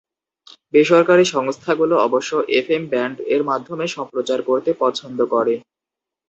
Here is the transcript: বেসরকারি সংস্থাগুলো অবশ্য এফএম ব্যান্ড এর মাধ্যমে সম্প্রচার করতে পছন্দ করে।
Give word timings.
বেসরকারি 0.73 1.25
সংস্থাগুলো 1.33 1.95
অবশ্য 2.07 2.31
এফএম 2.59 2.83
ব্যান্ড 2.91 3.17
এর 3.33 3.41
মাধ্যমে 3.49 3.85
সম্প্রচার 3.95 4.39
করতে 4.47 4.71
পছন্দ 4.81 5.19
করে। 5.33 5.53